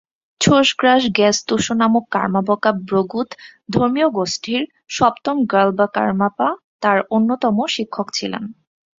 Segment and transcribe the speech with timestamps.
[0.41, 3.29] ছোস-গ্রাগ্স-র্গ্যা-ম্ত্শো নামক কার্মা-ব্কা'-ব্র্গ্যুদ
[3.69, 4.61] ধর্মীয় গোষ্ঠীর
[4.89, 6.49] সপ্তম র্গ্যাল-বা-কার্মা-পা
[6.83, 8.43] তার অন্যতম শিক্ষক ছিলেন।